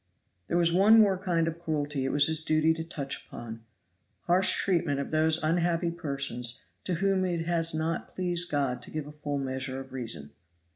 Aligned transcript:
"There 0.47 0.57
was 0.57 0.73
one 0.73 0.99
more 0.99 1.15
kind 1.15 1.47
of 1.47 1.59
cruelty 1.59 2.05
it 2.05 2.09
was 2.11 2.25
his 2.25 2.43
duty 2.43 2.73
to 2.73 2.83
touch 2.83 3.23
upon 3.23 3.63
harsh 4.21 4.55
treatment 4.55 4.99
of 4.99 5.11
those 5.11 5.37
unhappy 5.43 5.91
persons 5.91 6.63
to 6.85 6.95
whom 6.95 7.23
it 7.23 7.45
has 7.45 7.75
not 7.75 8.15
pleased 8.15 8.49
God 8.49 8.81
to 8.81 8.89
give 8.89 9.05
a 9.05 9.11
full 9.11 9.37
measure 9.37 9.79
of 9.79 9.93
reason. 9.93 10.31